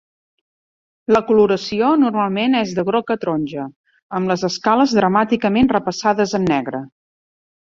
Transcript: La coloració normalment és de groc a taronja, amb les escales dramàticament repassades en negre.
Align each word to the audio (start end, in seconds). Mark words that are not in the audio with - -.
La 1.15 1.19
coloració 1.27 1.89
normalment 2.05 2.57
és 2.61 2.73
de 2.79 2.85
groc 2.89 3.13
a 3.15 3.17
taronja, 3.25 3.67
amb 4.21 4.33
les 4.33 4.47
escales 4.49 4.97
dramàticament 5.01 5.71
repassades 5.79 6.35
en 6.41 6.49
negre. 6.57 6.83